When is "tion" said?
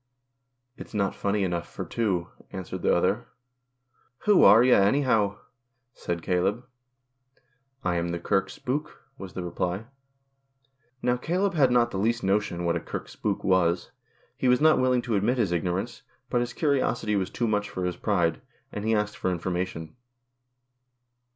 19.67-19.95